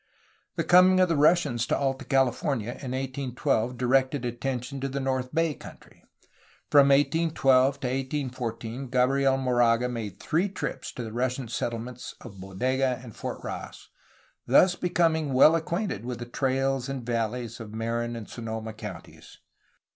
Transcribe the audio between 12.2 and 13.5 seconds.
Bodega and Fort